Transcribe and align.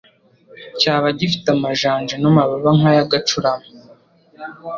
cyaba 0.79 1.07
gifite 1.19 1.47
amajanja 1.55 2.15
n’amababa 2.19 2.69
nk’ay’agacurama. 2.77 3.67